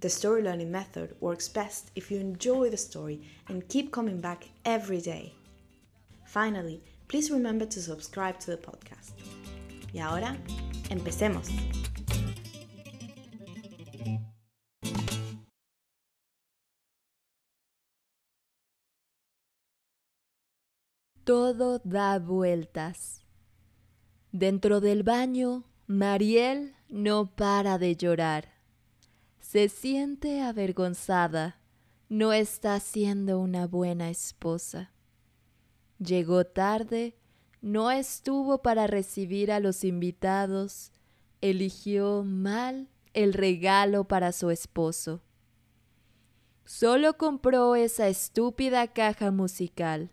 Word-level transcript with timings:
the 0.00 0.08
story 0.08 0.42
learning 0.42 0.70
method 0.70 1.14
works 1.20 1.48
best 1.48 1.90
if 1.94 2.10
you 2.10 2.18
enjoy 2.18 2.70
the 2.70 2.76
story 2.76 3.20
and 3.48 3.68
keep 3.68 3.90
coming 3.90 4.20
back 4.20 4.48
every 4.64 5.00
day. 5.00 5.34
Finally, 6.26 6.82
please 7.08 7.30
remember 7.30 7.66
to 7.66 7.80
subscribe 7.80 8.38
to 8.40 8.50
the 8.50 8.56
podcast. 8.56 9.12
Y 9.92 10.00
ahora, 10.00 10.36
empecemos. 10.90 11.48
Todo 21.24 21.80
da 21.84 22.18
vueltas. 22.18 23.24
Dentro 24.32 24.80
del 24.80 25.04
baño, 25.04 25.64
Mariel 25.86 26.74
no 26.88 27.34
para 27.34 27.78
de 27.78 27.96
llorar. 27.96 28.53
Se 29.54 29.68
siente 29.68 30.40
avergonzada. 30.40 31.60
No 32.08 32.32
está 32.32 32.80
siendo 32.80 33.38
una 33.38 33.68
buena 33.68 34.10
esposa. 34.10 34.90
Llegó 36.00 36.44
tarde, 36.44 37.16
no 37.60 37.92
estuvo 37.92 38.62
para 38.62 38.88
recibir 38.88 39.52
a 39.52 39.60
los 39.60 39.84
invitados, 39.84 40.90
eligió 41.40 42.24
mal 42.24 42.88
el 43.12 43.32
regalo 43.32 44.08
para 44.08 44.32
su 44.32 44.50
esposo. 44.50 45.22
Solo 46.64 47.16
compró 47.16 47.76
esa 47.76 48.08
estúpida 48.08 48.88
caja 48.88 49.30
musical. 49.30 50.10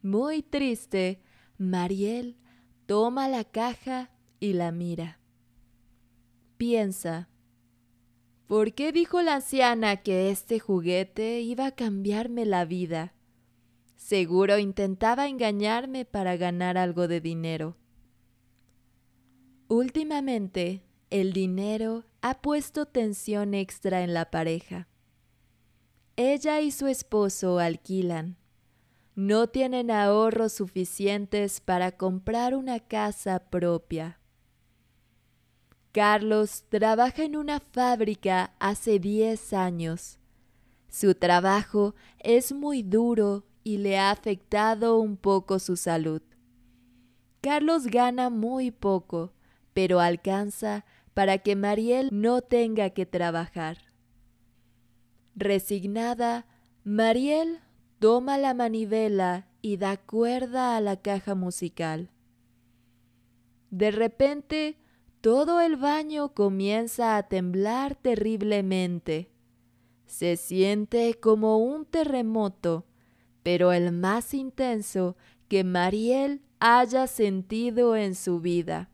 Muy 0.00 0.42
triste, 0.42 1.20
Mariel 1.58 2.38
toma 2.86 3.28
la 3.28 3.44
caja 3.44 4.12
y 4.40 4.54
la 4.54 4.72
mira. 4.72 5.20
Piensa, 6.56 7.28
¿por 8.46 8.74
qué 8.74 8.92
dijo 8.92 9.22
la 9.22 9.36
anciana 9.36 9.96
que 9.98 10.30
este 10.30 10.58
juguete 10.60 11.40
iba 11.40 11.66
a 11.66 11.72
cambiarme 11.72 12.44
la 12.44 12.64
vida? 12.64 13.14
Seguro 13.96 14.58
intentaba 14.58 15.28
engañarme 15.28 16.04
para 16.04 16.36
ganar 16.36 16.76
algo 16.76 17.08
de 17.08 17.20
dinero. 17.20 17.76
Últimamente, 19.68 20.84
el 21.10 21.32
dinero 21.32 22.04
ha 22.20 22.40
puesto 22.42 22.86
tensión 22.86 23.54
extra 23.54 24.02
en 24.02 24.12
la 24.12 24.30
pareja. 24.30 24.88
Ella 26.16 26.60
y 26.60 26.70
su 26.70 26.86
esposo 26.86 27.58
alquilan. 27.58 28.36
No 29.14 29.48
tienen 29.48 29.90
ahorros 29.90 30.52
suficientes 30.52 31.60
para 31.60 31.92
comprar 31.92 32.54
una 32.54 32.80
casa 32.80 33.48
propia. 33.50 34.20
Carlos 35.94 36.64
trabaja 36.70 37.22
en 37.22 37.36
una 37.36 37.60
fábrica 37.60 38.52
hace 38.58 38.98
10 38.98 39.52
años. 39.52 40.18
Su 40.88 41.14
trabajo 41.14 41.94
es 42.18 42.52
muy 42.52 42.82
duro 42.82 43.44
y 43.62 43.78
le 43.78 43.96
ha 43.96 44.10
afectado 44.10 44.98
un 44.98 45.16
poco 45.16 45.60
su 45.60 45.76
salud. 45.76 46.20
Carlos 47.40 47.86
gana 47.86 48.28
muy 48.28 48.72
poco, 48.72 49.34
pero 49.72 50.00
alcanza 50.00 50.84
para 51.14 51.38
que 51.38 51.54
Mariel 51.54 52.08
no 52.10 52.42
tenga 52.42 52.90
que 52.90 53.06
trabajar. 53.06 53.78
Resignada, 55.36 56.44
Mariel 56.82 57.60
toma 58.00 58.36
la 58.36 58.52
manivela 58.52 59.46
y 59.62 59.76
da 59.76 59.96
cuerda 59.96 60.76
a 60.76 60.80
la 60.80 60.96
caja 60.96 61.36
musical. 61.36 62.10
De 63.70 63.92
repente, 63.92 64.76
todo 65.24 65.62
el 65.62 65.76
baño 65.76 66.34
comienza 66.34 67.16
a 67.16 67.22
temblar 67.22 67.94
terriblemente. 67.94 69.30
Se 70.04 70.36
siente 70.36 71.14
como 71.14 71.56
un 71.56 71.86
terremoto, 71.86 72.84
pero 73.42 73.72
el 73.72 73.90
más 73.90 74.34
intenso 74.34 75.16
que 75.48 75.64
Mariel 75.64 76.42
haya 76.60 77.06
sentido 77.06 77.96
en 77.96 78.14
su 78.14 78.40
vida. 78.40 78.90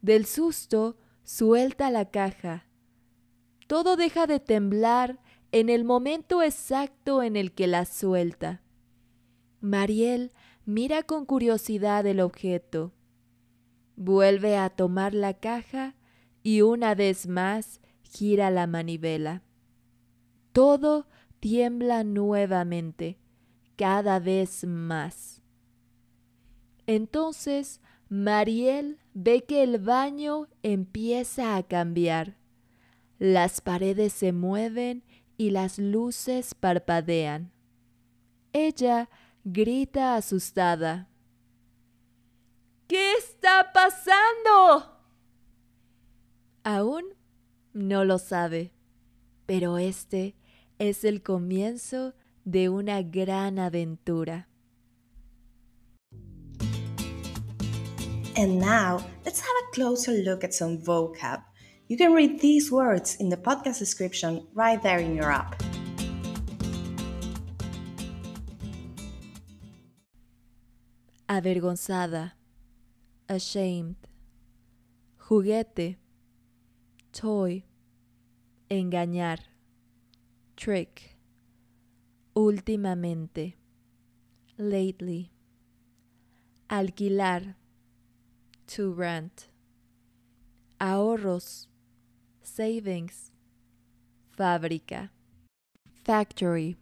Del 0.00 0.26
susto, 0.26 0.96
suelta 1.22 1.88
la 1.92 2.10
caja. 2.10 2.66
Todo 3.68 3.94
deja 3.94 4.26
de 4.26 4.40
temblar 4.40 5.20
en 5.52 5.68
el 5.68 5.84
momento 5.84 6.42
exacto 6.42 7.22
en 7.22 7.36
el 7.36 7.52
que 7.52 7.68
la 7.68 7.84
suelta. 7.84 8.62
Mariel 9.60 10.32
mira 10.66 11.04
con 11.04 11.24
curiosidad 11.24 12.04
el 12.04 12.18
objeto. 12.18 12.92
Vuelve 13.96 14.56
a 14.56 14.70
tomar 14.70 15.14
la 15.14 15.34
caja 15.34 15.94
y 16.42 16.62
una 16.62 16.94
vez 16.94 17.26
más 17.26 17.80
gira 18.02 18.50
la 18.50 18.66
manivela. 18.66 19.42
Todo 20.52 21.06
tiembla 21.40 22.04
nuevamente, 22.04 23.18
cada 23.76 24.18
vez 24.18 24.64
más. 24.64 25.42
Entonces 26.86 27.80
Mariel 28.08 28.98
ve 29.14 29.44
que 29.44 29.62
el 29.62 29.78
baño 29.78 30.48
empieza 30.62 31.56
a 31.56 31.62
cambiar. 31.62 32.36
Las 33.18 33.60
paredes 33.60 34.12
se 34.12 34.32
mueven 34.32 35.04
y 35.38 35.50
las 35.50 35.78
luces 35.78 36.54
parpadean. 36.54 37.52
Ella 38.52 39.08
grita 39.44 40.16
asustada. 40.16 41.08
¿Qué 42.92 43.14
está 43.14 43.72
pasando? 43.72 45.00
Aún 46.62 47.02
no 47.72 48.04
lo 48.04 48.18
sabe, 48.18 48.74
pero 49.46 49.78
este 49.78 50.34
es 50.78 51.02
el 51.04 51.22
comienzo 51.22 52.12
de 52.44 52.68
una 52.68 53.00
gran 53.00 53.58
aventura. 53.58 54.46
And 58.36 58.60
now, 58.60 58.98
let's 59.24 59.40
have 59.40 59.56
a 59.62 59.74
closer 59.74 60.12
look 60.22 60.44
at 60.44 60.52
some 60.52 60.76
vocab. 60.76 61.42
You 61.88 61.96
can 61.96 62.12
read 62.12 62.40
these 62.42 62.70
words 62.70 63.16
in 63.18 63.30
the 63.30 63.38
podcast 63.38 63.78
description 63.78 64.46
right 64.52 64.82
there 64.82 65.00
in 65.00 65.16
your 65.16 65.32
app. 65.32 65.56
Avergonzada, 71.26 72.34
ashamed. 73.28 73.96
Juguete, 75.18 75.98
toy. 77.12 77.64
Engañar, 78.70 79.40
trick. 80.56 81.16
Últimamente, 82.34 83.56
lately. 84.56 85.30
Alquilar, 86.70 87.56
to 88.66 88.92
rent. 88.92 89.48
Ahorros, 90.80 91.68
savings. 92.42 93.30
Fábrica, 94.36 95.10
factory. 96.02 96.78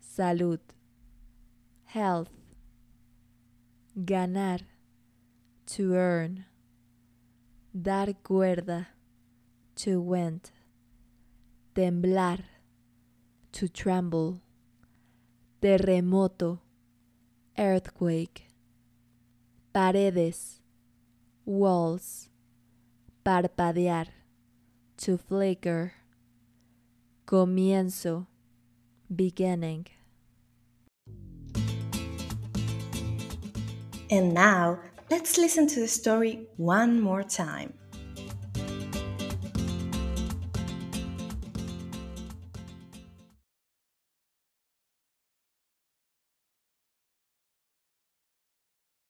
Salud, 0.00 0.60
health. 1.86 2.45
Ganar, 4.04 4.60
to 5.66 5.94
earn. 5.94 6.44
Dar 7.72 8.12
cuerda, 8.22 8.88
to 9.76 10.00
went. 10.00 10.52
temblar, 11.76 12.42
to 13.52 13.68
tremble, 13.68 14.40
terremoto, 15.60 16.58
earthquake, 17.58 18.48
paredes, 19.74 20.60
walls, 21.44 22.30
parpadear, 23.22 24.06
to 24.96 25.18
flicker, 25.18 25.92
comienzo, 27.26 28.26
beginning. 29.14 29.86
And 34.10 34.32
now, 34.32 34.78
let's 35.10 35.36
listen 35.36 35.66
to 35.68 35.80
the 35.80 35.88
story 35.88 36.46
one 36.56 37.00
more 37.00 37.24
time. 37.24 37.72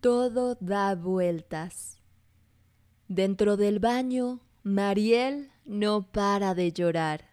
Todo 0.00 0.56
da 0.60 0.94
vueltas. 0.94 2.00
Dentro 3.08 3.56
del 3.56 3.80
baño, 3.80 4.40
Mariel 4.62 5.50
no 5.66 6.10
para 6.12 6.54
de 6.54 6.72
llorar. 6.72 7.24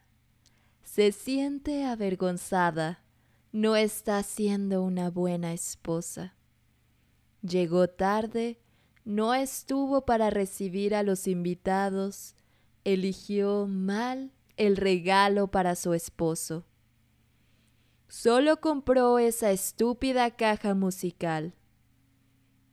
Se 0.84 1.12
siente 1.12 1.86
avergonzada. 1.86 3.02
No 3.52 3.76
está 3.76 4.22
siendo 4.24 4.84
una 4.84 5.10
buena 5.10 5.54
esposa. 5.54 6.34
Llegó 7.48 7.88
tarde, 7.88 8.60
no 9.04 9.36
estuvo 9.36 10.06
para 10.06 10.32
recibir 10.32 10.96
a 10.96 11.04
los 11.04 11.28
invitados, 11.28 12.36
eligió 12.84 13.68
mal 13.68 14.32
el 14.58 14.78
regalo 14.78 15.52
para 15.52 15.76
su 15.76 15.94
esposo. 15.94 16.66
Solo 18.08 18.62
compró 18.62 19.20
esa 19.20 19.52
estúpida 19.52 20.32
caja 20.32 20.74
musical. 20.74 21.54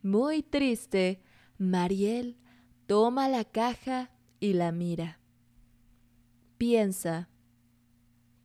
Muy 0.00 0.42
triste, 0.42 1.22
Mariel 1.58 2.38
toma 2.86 3.28
la 3.28 3.44
caja 3.44 4.10
y 4.40 4.54
la 4.54 4.72
mira. 4.72 5.20
Piensa, 6.56 7.28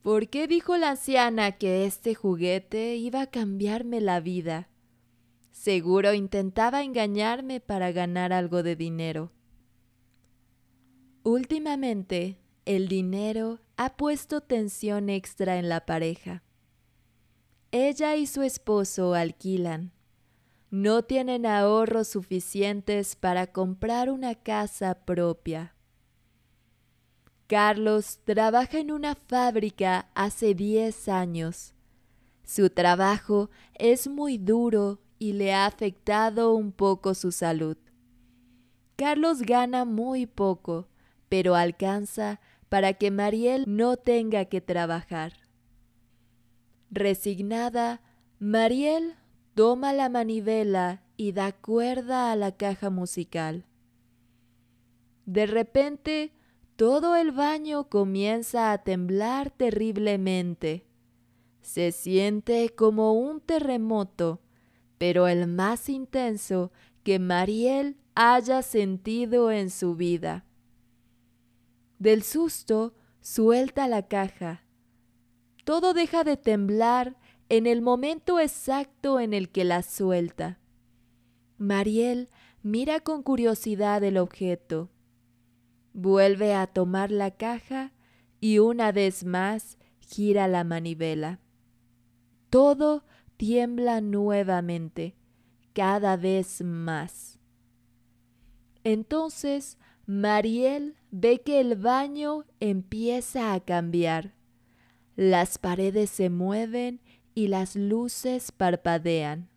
¿por 0.02 0.28
qué 0.28 0.48
dijo 0.48 0.76
la 0.76 0.90
anciana 0.92 1.54
que 1.54 1.86
este 1.86 2.16
juguete 2.16 2.98
iba 2.98 3.22
a 3.22 3.28
cambiarme 3.28 4.02
la 4.02 4.20
vida? 4.20 4.68
Seguro 5.57 6.13
intentaba 6.13 6.83
engañarme 6.83 7.59
para 7.59 7.92
ganar 7.92 8.31
algo 8.31 8.62
de 8.62 8.75
dinero. 8.75 9.31
Últimamente, 11.24 12.39
el 12.65 12.88
dinero 12.88 13.59
ha 13.75 13.98
puesto 13.98 14.39
tensión 14.42 15.09
extra 15.09 15.57
en 15.57 15.68
la 15.68 15.86
pareja. 15.86 16.44
Ella 17.71 18.15
y 18.15 18.27
su 18.27 18.44
esposo 18.44 19.15
alquilan 19.15 19.92
no 20.69 21.01
tienen 21.04 21.48
ahorros 21.48 22.07
suficientes 22.07 23.15
para 23.15 23.48
comprar 23.48 24.12
una 24.12 24.36
casa 24.36 24.94
propia. 25.06 25.74
Carlos 27.48 28.19
trabaja 28.25 28.77
en 28.77 28.92
una 28.92 29.15
fábrica 29.15 30.12
hace 30.13 30.54
10 30.54 31.09
años. 31.09 31.74
Su 32.45 32.69
trabajo 32.69 33.50
es 33.74 34.07
muy 34.07 34.38
duro 34.38 35.01
y 35.19 35.34
le 35.34 35.54
ha 35.54 35.66
afectado 35.66 36.54
un 36.54 36.72
poco 36.72 37.14
su 37.14 37.31
salud. 37.31 37.78
Carlos 38.96 39.42
gana 39.42 39.86
muy 39.86 40.25
poco, 40.25 40.88
pero 41.30 41.56
alcanza 41.56 42.40
para 42.69 42.94
que 42.94 43.12
Mariel 43.12 43.64
no 43.68 43.98
tenga 43.98 44.46
que 44.46 44.62
trabajar. 44.62 45.34
Resignada, 46.90 48.02
Mariel 48.40 49.16
toma 49.54 49.94
la 49.94 50.10
manivela 50.10 51.04
y 51.16 51.31
da 51.31 51.52
cuerda 51.52 52.31
a 52.31 52.36
la 52.36 52.56
caja 52.56 52.90
musical. 52.90 53.66
De 55.25 55.46
repente, 55.46 56.31
todo 56.75 57.16
el 57.16 57.31
baño 57.31 57.90
comienza 57.90 58.72
a 58.72 58.84
temblar 58.84 59.50
terriblemente. 59.50 60.86
Se 61.62 61.92
siente 61.92 62.69
como 62.69 63.14
un 63.14 63.42
terremoto, 63.42 64.40
pero 64.98 65.28
el 65.28 65.48
más 65.48 65.90
intenso 65.90 66.72
que 67.04 67.20
Mariel 67.20 67.98
haya 68.16 68.62
sentido 68.62 69.52
en 69.52 69.70
su 69.70 69.96
vida. 69.96 70.46
Del 72.00 72.24
susto, 72.24 72.94
suelta 73.22 73.88
la 73.88 74.08
caja. 74.08 74.64
Todo 75.64 75.94
deja 75.94 76.24
de 76.24 76.38
temblar 76.38 77.18
en 77.50 77.68
el 77.68 77.82
momento 77.82 78.40
exacto 78.40 79.20
en 79.20 79.34
el 79.34 79.50
que 79.50 79.64
la 79.64 79.84
suelta. 79.84 80.60
Mariel 81.58 82.30
mira 82.62 83.00
con 83.00 83.24
curiosidad 83.24 84.04
el 84.04 84.18
objeto. 84.18 84.90
Vuelve 85.94 86.54
a 86.54 86.68
tomar 86.68 87.12
la 87.12 87.32
caja 87.32 87.94
y 88.40 88.60
una 88.60 88.92
vez 88.92 89.24
más 89.24 89.78
gira 90.00 90.48
la 90.48 90.64
manivela. 90.64 91.40
Todo 92.50 93.04
tiembla 93.38 94.01
nuevamente, 94.01 95.16
cada 95.74 96.18
vez 96.18 96.62
más. 96.63 97.39
Entonces 98.84 99.78
Mariel 100.07 100.95
ve 101.12 101.42
que 101.42 101.60
el 101.60 101.75
baño 101.75 102.45
empieza 102.60 103.54
a 103.54 103.60
cambiar. 103.60 104.34
Las 105.16 105.57
paredes 105.57 106.10
se 106.10 106.30
mueven 106.30 107.01
y 107.36 107.48
las 107.48 107.75
luces 107.75 108.51
parpadean. 108.51 109.50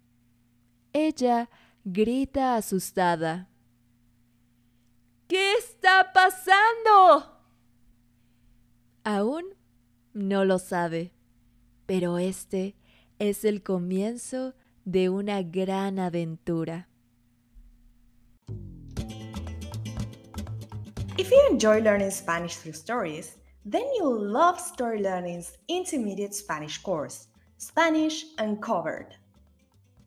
Ella 0.92 1.48
grita 1.84 2.56
asustada. 2.56 3.48
¿Qué 5.28 5.54
está 5.54 6.12
pasando? 6.12 7.40
Aún 9.04 9.44
no 10.12 10.44
lo 10.44 10.58
sabe, 10.58 11.12
pero 11.86 12.18
este 12.18 12.74
es 13.20 13.44
el 13.44 13.62
comienzo 13.62 14.54
de 14.86 15.10
una 15.10 15.42
gran 15.42 15.98
aventura. 15.98 16.88
If 21.18 21.30
you 21.30 21.48
enjoy 21.50 21.82
learning 21.82 22.12
Spanish 22.12 22.56
through 22.56 22.72
stories, 22.72 23.36
then 23.66 23.84
you'll 23.94 24.18
love 24.18 24.58
Story 24.58 25.02
Learning's 25.02 25.58
intermediate 25.68 26.34
Spanish 26.34 26.78
course. 26.78 27.26
Spanish 27.58 28.24
Uncovered. 28.38 29.14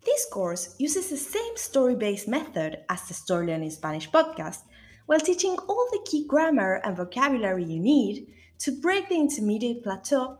This 0.03 0.25
course 0.31 0.75
uses 0.79 1.11
the 1.11 1.17
same 1.17 1.55
story 1.55 1.95
based 1.95 2.27
method 2.27 2.79
as 2.89 3.07
the 3.07 3.13
Story 3.13 3.45
Learning 3.45 3.69
Spanish 3.69 4.09
podcast 4.09 4.63
while 5.05 5.19
teaching 5.19 5.55
all 5.67 5.87
the 5.91 6.03
key 6.03 6.25
grammar 6.25 6.81
and 6.83 6.97
vocabulary 6.97 7.63
you 7.63 7.79
need 7.79 8.25
to 8.57 8.71
break 8.81 9.07
the 9.07 9.15
intermediate 9.15 9.83
plateau 9.83 10.39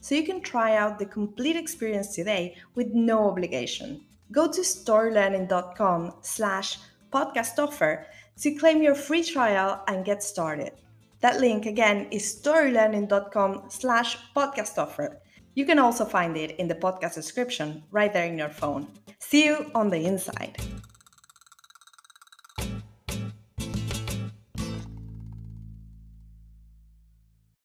so 0.00 0.14
you 0.14 0.24
can 0.24 0.40
try 0.40 0.76
out 0.76 0.98
the 0.98 1.06
complete 1.06 1.56
experience 1.56 2.14
today 2.14 2.56
with 2.74 2.88
no 2.88 3.28
obligation. 3.28 4.00
Go 4.32 4.50
to 4.50 4.60
storylearning.com 4.60 6.14
slash 6.22 6.78
podcast 7.12 7.58
offer 7.58 8.06
to 8.40 8.54
claim 8.54 8.82
your 8.82 8.94
free 8.94 9.22
trial 9.22 9.82
and 9.88 10.04
get 10.04 10.22
started. 10.22 10.72
That 11.20 11.40
link 11.40 11.66
again 11.66 12.06
is 12.10 12.40
storylearning.com 12.42 13.64
slash 13.68 14.16
podcast 14.34 14.78
offer. 14.78 15.20
You 15.54 15.66
can 15.66 15.78
also 15.78 16.04
find 16.04 16.36
it 16.36 16.52
in 16.58 16.68
the 16.68 16.74
podcast 16.74 17.14
description 17.14 17.82
right 17.90 18.12
there 18.12 18.26
in 18.26 18.38
your 18.38 18.48
phone. 18.48 18.88
See 19.18 19.44
you 19.44 19.70
on 19.74 19.90
the 19.90 20.06
inside. 20.06 20.56